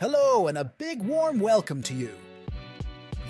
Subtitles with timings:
[0.00, 2.12] Hello, and a big warm welcome to you.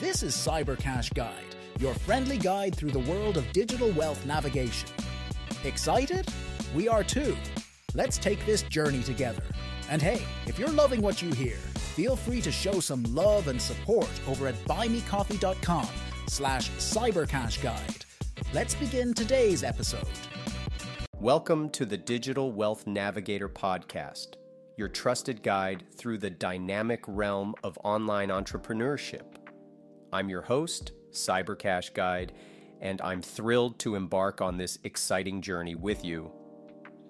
[0.00, 4.90] This is Cybercash Guide, your friendly guide through the world of digital wealth navigation.
[5.64, 6.28] Excited?
[6.74, 7.34] We are too.
[7.94, 9.42] Let's take this journey together.
[9.88, 11.56] And hey, if you're loving what you hear,
[11.96, 15.88] feel free to show some love and support over at buymecoffee.com
[16.26, 18.04] slash cybercashguide.
[18.52, 20.06] Let's begin today's episode.
[21.18, 24.34] Welcome to the Digital Wealth Navigator podcast
[24.78, 29.24] your trusted guide through the dynamic realm of online entrepreneurship.
[30.12, 32.32] I'm your host, Cybercash Guide,
[32.80, 36.30] and I'm thrilled to embark on this exciting journey with you.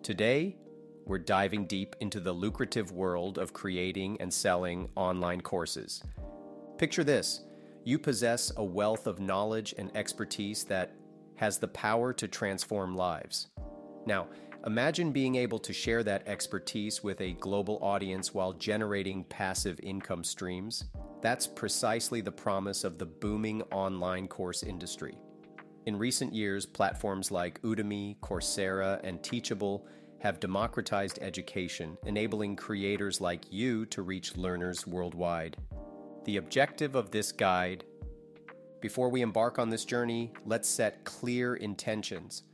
[0.03, 0.57] Today,
[1.05, 6.03] we're diving deep into the lucrative world of creating and selling online courses.
[6.79, 7.43] Picture this
[7.85, 10.95] you possess a wealth of knowledge and expertise that
[11.37, 13.49] has the power to transform lives.
[14.07, 14.29] Now,
[14.67, 20.25] Imagine being able to share that expertise with a global audience while generating passive income
[20.25, 20.85] streams.
[21.23, 25.17] That's precisely the promise of the booming online course industry.
[25.87, 29.87] In recent years, platforms like Udemy, Coursera, and Teachable
[30.21, 35.57] have democratized education, enabling creators like you to reach learners worldwide.
[36.25, 37.85] The objective of this guide
[38.81, 42.45] before we embark on this journey, let's set clear intentions.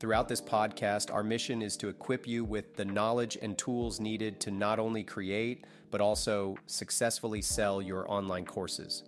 [0.00, 4.40] Throughout this podcast, our mission is to equip you with the knowledge and tools needed
[4.40, 9.04] to not only create, but also successfully sell your online courses.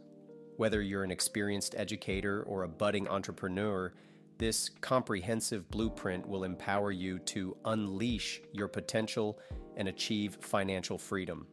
[0.58, 3.94] Whether you're an experienced educator or a budding entrepreneur,
[4.36, 9.38] this comprehensive blueprint will empower you to unleash your potential
[9.78, 11.46] and achieve financial freedom.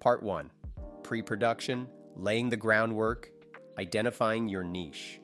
[0.00, 0.50] Part 1
[1.04, 3.30] Pre production, laying the groundwork,
[3.78, 5.19] identifying your niche.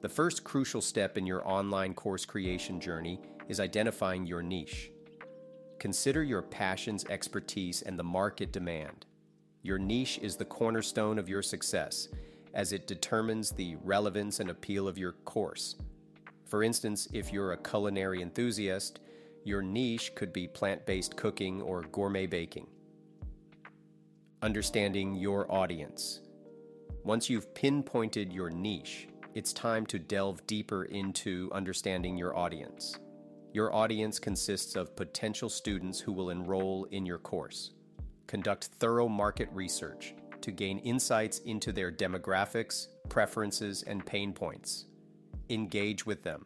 [0.00, 4.92] The first crucial step in your online course creation journey is identifying your niche.
[5.80, 9.06] Consider your passions, expertise, and the market demand.
[9.62, 12.08] Your niche is the cornerstone of your success,
[12.54, 15.74] as it determines the relevance and appeal of your course.
[16.44, 19.00] For instance, if you're a culinary enthusiast,
[19.44, 22.68] your niche could be plant based cooking or gourmet baking.
[24.42, 26.20] Understanding your audience.
[27.04, 32.98] Once you've pinpointed your niche, it's time to delve deeper into understanding your audience.
[33.52, 37.70] Your audience consists of potential students who will enroll in your course.
[38.26, 44.86] Conduct thorough market research to gain insights into their demographics, preferences, and pain points.
[45.50, 46.44] Engage with them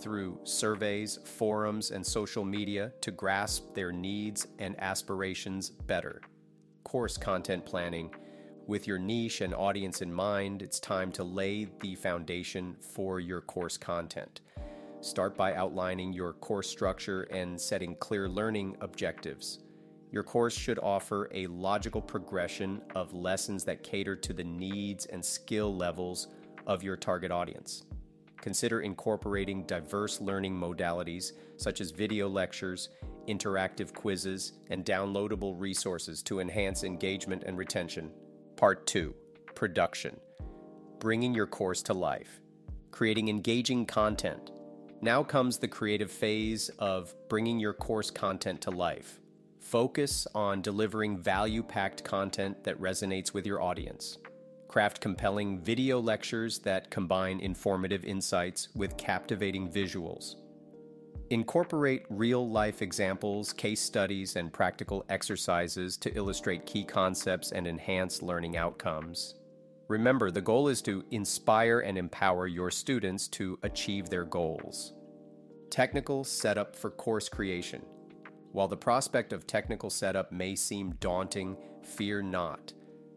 [0.00, 6.20] through surveys, forums, and social media to grasp their needs and aspirations better.
[6.82, 8.12] Course content planning
[8.66, 13.40] with your niche and audience in mind, it's time to lay the foundation for your
[13.40, 14.40] course content.
[15.00, 19.58] Start by outlining your course structure and setting clear learning objectives.
[20.12, 25.24] Your course should offer a logical progression of lessons that cater to the needs and
[25.24, 26.28] skill levels
[26.66, 27.84] of your target audience.
[28.40, 32.90] Consider incorporating diverse learning modalities such as video lectures,
[33.28, 38.10] interactive quizzes, and downloadable resources to enhance engagement and retention.
[38.62, 39.12] Part 2
[39.56, 40.20] Production
[41.00, 42.40] Bringing your course to life,
[42.92, 44.52] creating engaging content.
[45.00, 49.18] Now comes the creative phase of bringing your course content to life.
[49.58, 54.18] Focus on delivering value packed content that resonates with your audience.
[54.68, 60.36] Craft compelling video lectures that combine informative insights with captivating visuals.
[61.30, 68.22] Incorporate real life examples, case studies, and practical exercises to illustrate key concepts and enhance
[68.22, 69.36] learning outcomes.
[69.88, 74.92] Remember, the goal is to inspire and empower your students to achieve their goals.
[75.70, 77.82] Technical setup for course creation.
[78.52, 82.74] While the prospect of technical setup may seem daunting, fear not.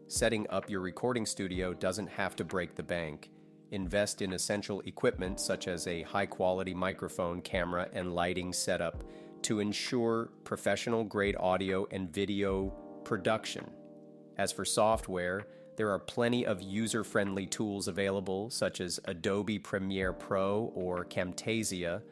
[0.08, 3.30] Setting up your recording studio doesn't have to break the bank.
[3.72, 9.02] Invest in essential equipment such as a high quality microphone, camera, and lighting setup
[9.42, 12.72] to ensure professional grade audio and video
[13.04, 13.68] production.
[14.38, 15.46] As for software,
[15.76, 22.02] there are plenty of user friendly tools available, such as Adobe Premiere Pro or Camtasia,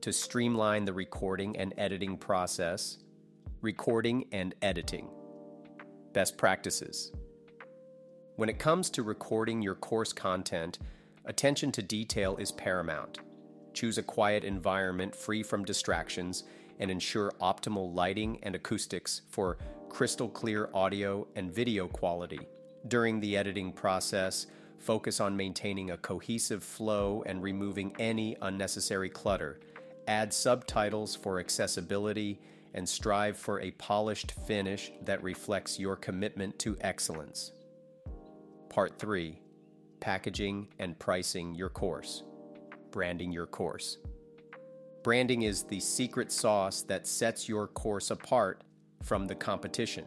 [0.00, 2.98] to streamline the recording and editing process.
[3.62, 5.10] Recording and editing.
[6.12, 7.12] Best practices.
[8.36, 10.78] When it comes to recording your course content,
[11.30, 13.20] Attention to detail is paramount.
[13.72, 16.42] Choose a quiet environment free from distractions
[16.80, 19.56] and ensure optimal lighting and acoustics for
[19.88, 22.40] crystal clear audio and video quality.
[22.88, 24.48] During the editing process,
[24.80, 29.60] focus on maintaining a cohesive flow and removing any unnecessary clutter.
[30.08, 32.40] Add subtitles for accessibility
[32.74, 37.52] and strive for a polished finish that reflects your commitment to excellence.
[38.68, 39.39] Part 3
[40.00, 42.22] Packaging and Pricing Your Course.
[42.90, 43.98] Branding Your Course.
[45.04, 48.64] Branding is the secret sauce that sets your course apart
[49.02, 50.06] from the competition.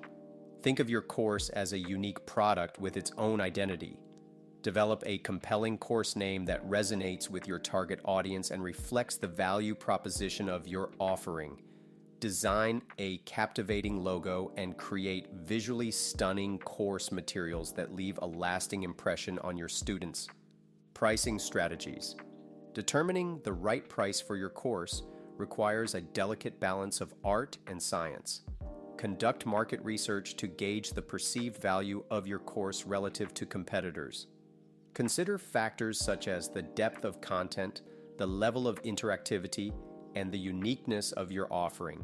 [0.62, 3.98] Think of your course as a unique product with its own identity.
[4.64, 9.76] Develop a compelling course name that resonates with your target audience and reflects the value
[9.76, 11.58] proposition of your offering.
[12.24, 19.38] Design a captivating logo and create visually stunning course materials that leave a lasting impression
[19.40, 20.30] on your students.
[20.94, 22.16] Pricing strategies.
[22.74, 25.04] Determining the right price for your course
[25.36, 28.44] requires a delicate balance of art and science.
[28.96, 34.28] Conduct market research to gauge the perceived value of your course relative to competitors.
[34.94, 37.82] Consider factors such as the depth of content,
[38.18, 39.74] the level of interactivity,
[40.16, 42.04] and the uniqueness of your offering.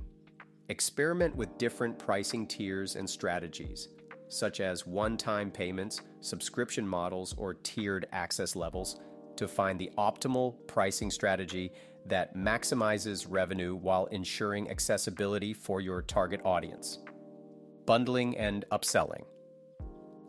[0.69, 3.89] Experiment with different pricing tiers and strategies,
[4.27, 8.99] such as one time payments, subscription models, or tiered access levels,
[9.35, 11.71] to find the optimal pricing strategy
[12.05, 16.99] that maximizes revenue while ensuring accessibility for your target audience.
[17.85, 19.23] Bundling and upselling.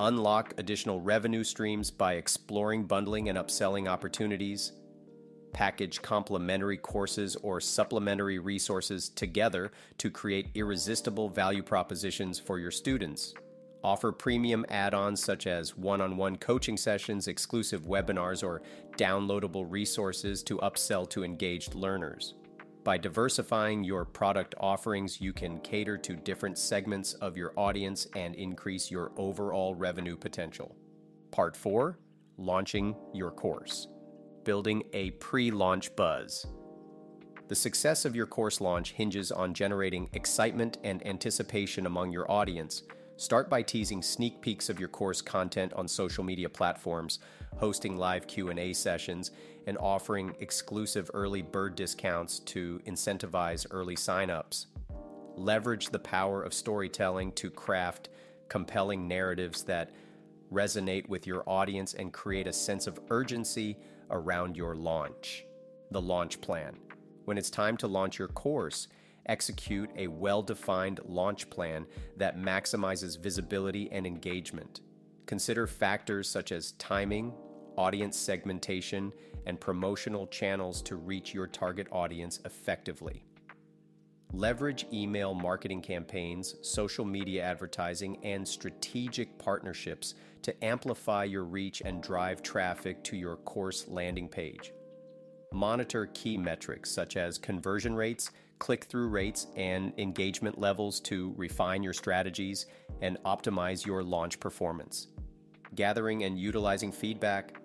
[0.01, 4.73] Unlock additional revenue streams by exploring bundling and upselling opportunities.
[5.53, 13.35] Package complementary courses or supplementary resources together to create irresistible value propositions for your students.
[13.83, 18.63] Offer premium add ons such as one on one coaching sessions, exclusive webinars, or
[18.97, 22.35] downloadable resources to upsell to engaged learners.
[22.85, 28.35] By diversifying your product offerings, you can cater to different segments of your audience and
[28.35, 30.75] increase your overall revenue potential.
[31.31, 31.99] Part 4
[32.39, 33.89] Launching your course.
[34.45, 36.47] Building a pre launch buzz.
[37.49, 42.85] The success of your course launch hinges on generating excitement and anticipation among your audience
[43.21, 47.19] Start by teasing sneak peeks of your course content on social media platforms,
[47.59, 49.31] hosting live Q&A sessions,
[49.67, 54.69] and offering exclusive early bird discounts to incentivize early signups.
[55.37, 58.09] Leverage the power of storytelling to craft
[58.49, 59.91] compelling narratives that
[60.51, 63.77] resonate with your audience and create a sense of urgency
[64.11, 65.45] around your launch.
[65.91, 66.77] The launch plan.
[67.25, 68.89] When it's time to launch your course,
[69.27, 71.87] execute a well defined launch plan
[72.17, 74.81] that maximizes visibility and engagement.
[75.27, 77.33] Consider factors such as timing,
[77.77, 79.13] audience segmentation,
[79.47, 83.25] and promotional channels to reach your target audience effectively.
[84.33, 92.01] Leverage email marketing campaigns, social media advertising, and strategic partnerships to amplify your reach and
[92.03, 94.73] drive traffic to your course landing page.
[95.53, 98.31] Monitor key metrics such as conversion rates,
[98.61, 102.67] click through rates, and engagement levels to refine your strategies
[103.03, 105.09] and optimize your launch performance.
[105.75, 107.61] Gathering and utilizing feedback.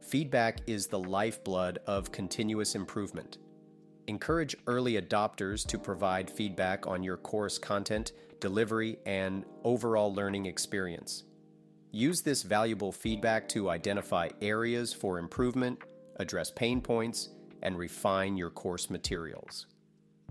[0.00, 3.38] Feedback is the lifeblood of continuous improvement.
[4.08, 11.24] Encourage early adopters to provide feedback on your course content, delivery, and overall learning experience.
[11.92, 15.78] Use this valuable feedback to identify areas for improvement,
[16.16, 17.28] address pain points,
[17.62, 19.66] and refine your course materials.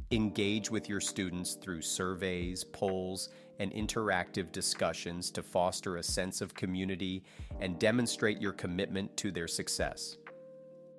[0.09, 6.55] Engage with your students through surveys, polls, and interactive discussions to foster a sense of
[6.55, 7.23] community
[7.59, 10.17] and demonstrate your commitment to their success.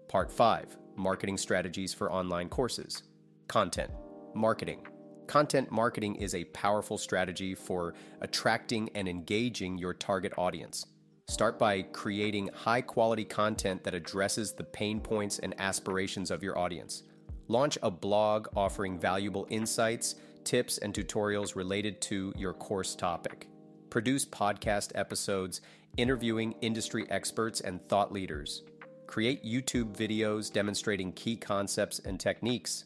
[0.06, 3.04] Part 5 Marketing Strategies for Online Courses.
[3.46, 3.90] Content
[4.34, 4.84] Marketing.
[5.28, 10.86] Content marketing is a powerful strategy for attracting and engaging your target audience.
[11.28, 16.58] Start by creating high quality content that addresses the pain points and aspirations of your
[16.58, 17.04] audience.
[17.46, 23.46] Launch a blog offering valuable insights, tips, and tutorials related to your course topic.
[23.88, 25.60] Produce podcast episodes
[25.96, 28.62] interviewing industry experts and thought leaders.
[29.08, 32.84] Create YouTube videos demonstrating key concepts and techniques.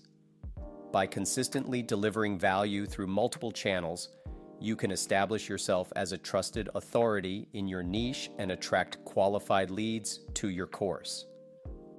[0.92, 4.10] By consistently delivering value through multiple channels,
[4.60, 10.20] you can establish yourself as a trusted authority in your niche and attract qualified leads
[10.34, 11.26] to your course.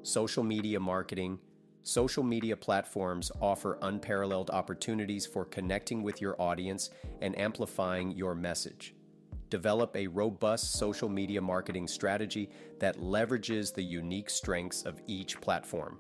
[0.04, 1.38] Social media marketing
[1.86, 8.96] Social media platforms offer unparalleled opportunities for connecting with your audience and amplifying your message.
[9.54, 16.00] Develop a robust social media marketing strategy that leverages the unique strengths of each platform.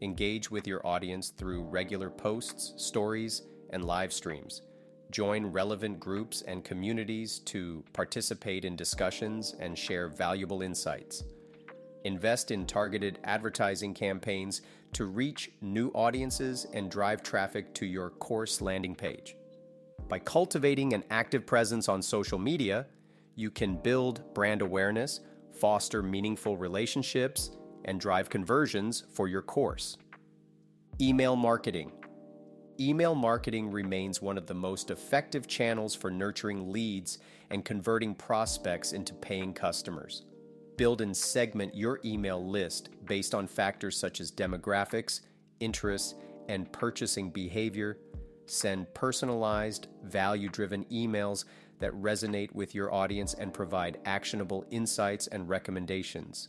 [0.00, 4.62] Engage with your audience through regular posts, stories, and live streams.
[5.10, 11.24] Join relevant groups and communities to participate in discussions and share valuable insights.
[12.04, 18.60] Invest in targeted advertising campaigns to reach new audiences and drive traffic to your course
[18.60, 19.34] landing page.
[20.08, 22.86] By cultivating an active presence on social media,
[23.36, 25.20] you can build brand awareness,
[25.58, 27.52] foster meaningful relationships,
[27.84, 29.96] and drive conversions for your course.
[31.00, 31.90] Email marketing.
[32.78, 37.18] Email marketing remains one of the most effective channels for nurturing leads
[37.50, 40.24] and converting prospects into paying customers.
[40.76, 45.20] Build and segment your email list based on factors such as demographics,
[45.60, 46.14] interests,
[46.48, 47.98] and purchasing behavior.
[48.46, 51.44] Send personalized, value driven emails
[51.78, 56.48] that resonate with your audience and provide actionable insights and recommendations.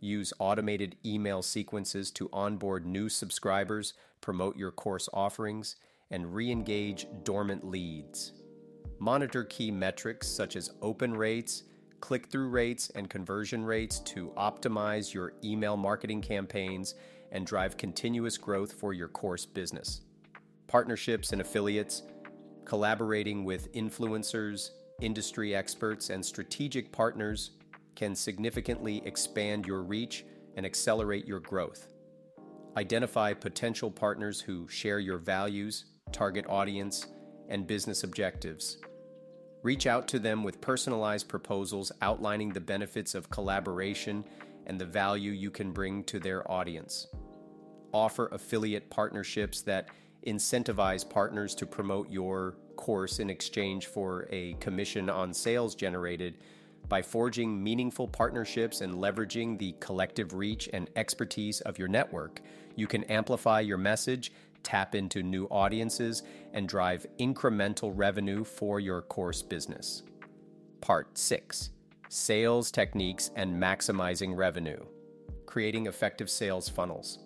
[0.00, 5.76] Use automated email sequences to onboard new subscribers, promote your course offerings,
[6.10, 8.32] and re engage dormant leads.
[8.98, 11.64] Monitor key metrics such as open rates,
[12.00, 16.94] click through rates, and conversion rates to optimize your email marketing campaigns
[17.32, 20.00] and drive continuous growth for your course business.
[20.68, 22.02] Partnerships and affiliates,
[22.66, 24.70] collaborating with influencers,
[25.00, 27.52] industry experts, and strategic partners
[27.96, 31.88] can significantly expand your reach and accelerate your growth.
[32.76, 37.06] Identify potential partners who share your values, target audience,
[37.48, 38.76] and business objectives.
[39.62, 44.22] Reach out to them with personalized proposals outlining the benefits of collaboration
[44.66, 47.06] and the value you can bring to their audience.
[47.92, 49.88] Offer affiliate partnerships that
[50.26, 56.34] incentivize partners to promote your course in exchange for a commission on sales generated
[56.88, 62.40] by forging meaningful partnerships and leveraging the collective reach and expertise of your network,
[62.76, 64.32] you can amplify your message,
[64.62, 66.22] tap into new audiences,
[66.54, 70.02] and drive incremental revenue for your course business.
[70.80, 71.70] Part 6
[72.08, 74.82] Sales Techniques and Maximizing Revenue
[75.44, 77.18] Creating Effective Sales Funnels.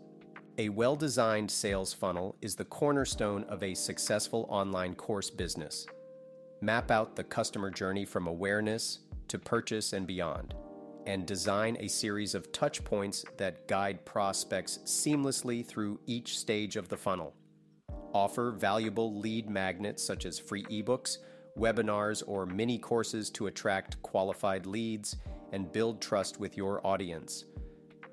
[0.58, 5.86] A well designed sales funnel is the cornerstone of a successful online course business.
[6.60, 10.52] Map out the customer journey from awareness to purchase and beyond,
[11.06, 16.90] and design a series of touch points that guide prospects seamlessly through each stage of
[16.90, 17.32] the funnel.
[18.12, 21.16] Offer valuable lead magnets such as free ebooks,
[21.58, 25.16] webinars, or mini courses to attract qualified leads
[25.52, 27.46] and build trust with your audience.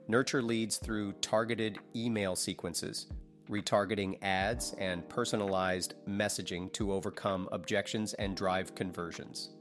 [0.09, 3.05] Nurture leads through targeted email sequences,
[3.47, 9.51] retargeting ads, and personalized messaging to overcome objections and drive conversions.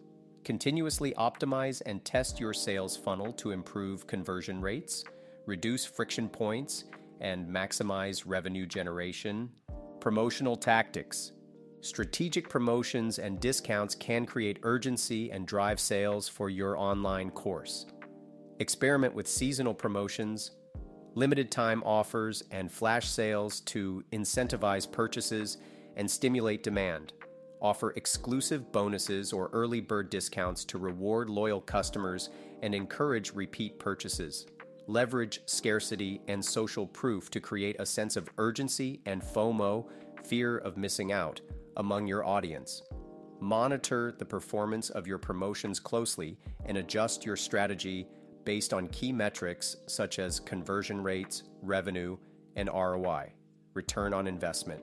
[0.44, 5.04] Continuously optimize and test your sales funnel to improve conversion rates,
[5.44, 6.84] reduce friction points,
[7.20, 9.50] and maximize revenue generation.
[10.00, 11.32] Promotional tactics.
[11.82, 17.84] Strategic promotions and discounts can create urgency and drive sales for your online course.
[18.60, 20.52] Experiment with seasonal promotions,
[21.14, 25.58] limited time offers, and flash sales to incentivize purchases
[25.96, 27.12] and stimulate demand
[27.60, 32.30] offer exclusive bonuses or early bird discounts to reward loyal customers
[32.62, 34.46] and encourage repeat purchases.
[34.86, 39.86] Leverage scarcity and social proof to create a sense of urgency and FOMO,
[40.24, 41.40] fear of missing out,
[41.76, 42.82] among your audience.
[43.40, 48.08] Monitor the performance of your promotions closely and adjust your strategy
[48.48, 52.16] based on key metrics such as conversion rates, revenue,
[52.56, 53.30] and ROI,
[53.74, 54.82] return on investment.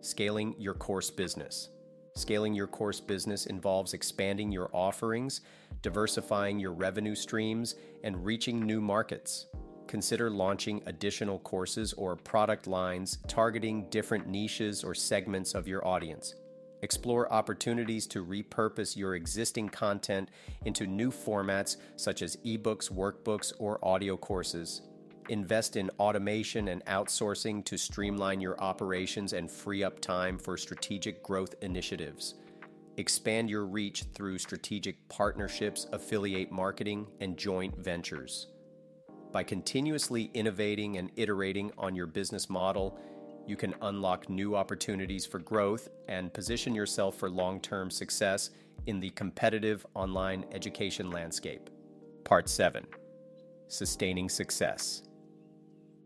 [0.00, 1.68] Scaling your course business.
[2.14, 5.42] Scaling your course business involves expanding your offerings,
[5.82, 9.44] diversifying your revenue streams, and reaching new markets.
[9.88, 16.34] Consider launching additional courses or product lines targeting different niches or segments of your audience.
[16.82, 20.30] Explore opportunities to repurpose your existing content
[20.64, 24.82] into new formats such as ebooks, workbooks, or audio courses.
[25.28, 31.22] Invest in automation and outsourcing to streamline your operations and free up time for strategic
[31.22, 32.34] growth initiatives.
[32.98, 38.46] Expand your reach through strategic partnerships, affiliate marketing, and joint ventures.
[39.32, 42.98] By continuously innovating and iterating on your business model,
[43.46, 48.50] you can unlock new opportunities for growth and position yourself for long term success
[48.86, 51.70] in the competitive online education landscape.
[52.24, 52.86] Part 7
[53.68, 55.02] Sustaining Success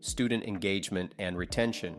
[0.01, 1.95] student engagement and retention.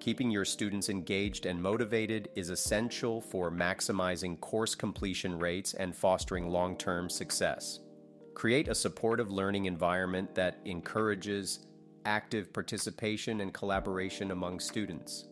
[0.00, 6.48] Keeping your students engaged and motivated is essential for maximizing course completion rates and fostering
[6.48, 7.80] long term success.
[8.34, 11.60] Create a supportive learning environment that encourages
[12.08, 15.26] active participation and collaboration among students.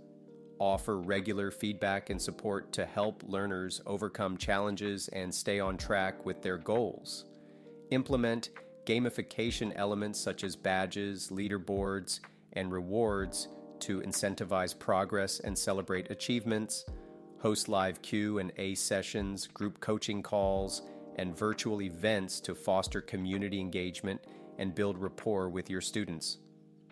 [0.58, 6.42] Offer regular feedback and support to help learners overcome challenges and stay on track with
[6.42, 7.24] their goals.
[7.92, 8.50] Implement
[8.84, 12.20] gamification elements such as badges, leaderboards,
[12.52, 13.48] and rewards
[13.80, 16.84] to incentivize progress and celebrate achievements,
[17.38, 20.82] host live Q and A sessions, group coaching calls,
[21.16, 24.20] and virtual events to foster community engagement
[24.58, 26.38] and build rapport with your students.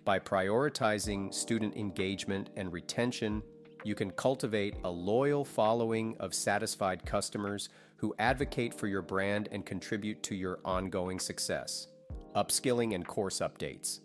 [0.04, 3.42] By prioritizing student engagement and retention,
[3.84, 9.64] you can cultivate a loyal following of satisfied customers who advocate for your brand and
[9.64, 11.88] contribute to your ongoing success.
[12.36, 14.00] Upskilling and course updates.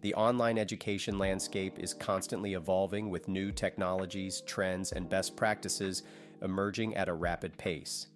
[0.00, 6.02] The online education landscape is constantly evolving with new technologies, trends, and best practices
[6.42, 8.08] emerging at a rapid pace.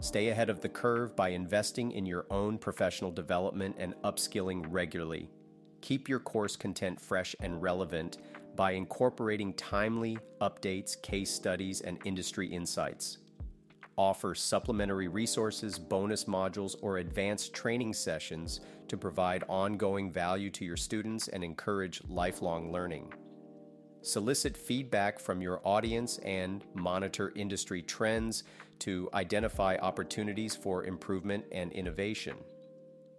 [0.00, 5.30] Stay ahead of the curve by investing in your own professional development and upskilling regularly.
[5.86, 8.18] Keep your course content fresh and relevant
[8.56, 13.18] by incorporating timely updates, case studies, and industry insights.
[13.96, 20.76] Offer supplementary resources, bonus modules, or advanced training sessions to provide ongoing value to your
[20.76, 23.14] students and encourage lifelong learning.
[24.02, 28.42] Solicit feedback from your audience and monitor industry trends
[28.80, 32.34] to identify opportunities for improvement and innovation.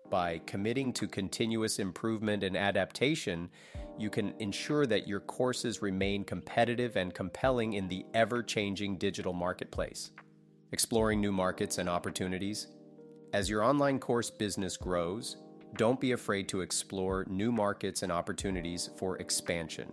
[0.10, 3.50] By committing to continuous improvement and adaptation,
[3.98, 9.34] you can ensure that your courses remain competitive and compelling in the ever changing digital
[9.34, 10.12] marketplace.
[10.72, 12.68] Exploring new markets and opportunities.
[13.34, 15.38] As your online course business grows,
[15.76, 19.92] don't be afraid to explore new markets and opportunities for expansion.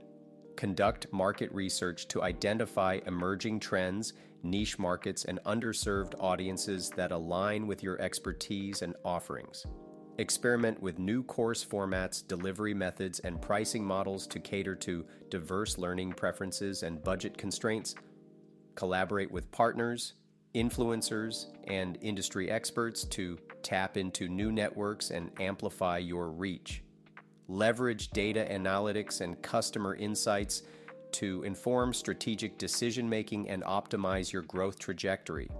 [0.57, 4.13] Conduct market research to identify emerging trends,
[4.45, 9.67] niche markets, and underserved audiences that align with your expertise and offerings.
[10.19, 16.13] Experiment with new course formats, delivery methods, and pricing models to cater to diverse learning
[16.13, 17.97] preferences and budget constraints.
[18.77, 20.15] Collaborate with partners,
[20.55, 26.85] influencers, and industry experts to tap into new networks and amplify your reach.
[27.49, 30.63] Leverage data analytics and customer insights
[31.11, 35.51] to inform strategic decision making and optimize your growth trajectory.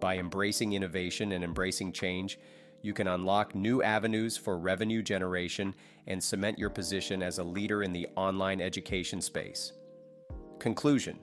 [0.00, 2.38] By embracing innovation and embracing change,
[2.82, 5.74] you can unlock new avenues for revenue generation
[6.06, 9.72] and cement your position as a leader in the online education space.
[10.58, 11.18] Conclusion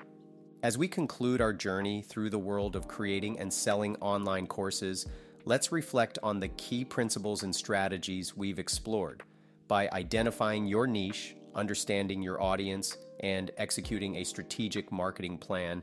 [0.61, 5.07] As we conclude our journey through the world of creating and selling online courses,
[5.45, 9.23] let's reflect on the key principles and strategies we've explored.
[9.67, 15.81] By identifying your niche, understanding your audience, and executing a strategic marketing plan,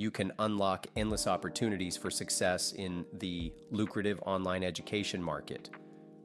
[0.00, 5.68] you can unlock endless opportunities for success in the lucrative online education market.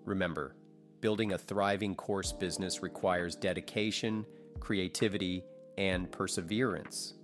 [0.05, 0.55] Remember,
[1.01, 4.25] building a thriving course business requires dedication,
[4.61, 5.43] creativity,
[5.77, 7.15] and perseverance.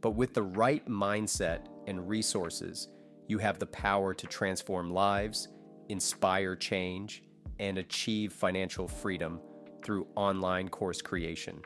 [0.00, 2.88] But with the right mindset and resources,
[3.28, 5.46] you have the power to transform lives,
[5.88, 7.22] inspire change,
[7.60, 9.38] and achieve financial freedom
[9.84, 11.62] through online course creation.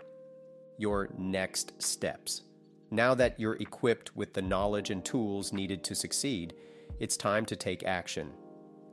[0.77, 2.43] Your next steps.
[2.91, 6.55] Now that you're equipped with the knowledge and tools needed to succeed,
[7.01, 8.33] it's time to take action.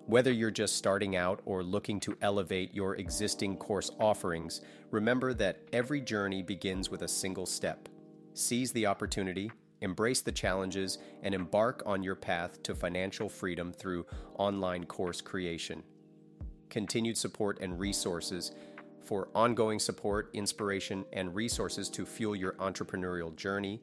[0.07, 5.59] Whether you're just starting out or looking to elevate your existing course offerings, remember that
[5.71, 7.87] every journey begins with a single step.
[8.33, 9.51] Seize the opportunity,
[9.81, 14.07] embrace the challenges, and embark on your path to financial freedom through
[14.39, 15.83] online course creation.
[16.69, 18.51] Continued support and resources
[19.03, 23.81] for ongoing support, inspiration, and resources to fuel your entrepreneurial journey,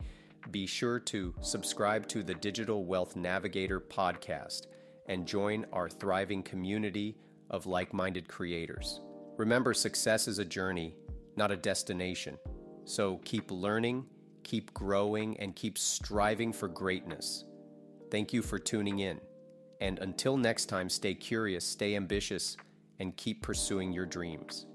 [0.50, 4.66] be sure to subscribe to the Digital Wealth Navigator podcast
[5.06, 7.16] and join our thriving community
[7.50, 9.00] of like minded creators.
[9.36, 10.94] Remember, success is a journey,
[11.36, 12.38] not a destination.
[12.84, 14.06] So keep learning,
[14.44, 17.44] keep growing, and keep striving for greatness.
[18.10, 19.20] Thank you for tuning in.
[19.80, 22.56] And until next time, stay curious, stay ambitious,
[22.98, 24.66] and keep pursuing your dreams.